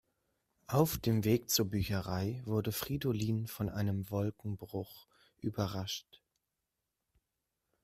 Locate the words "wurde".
2.43-2.71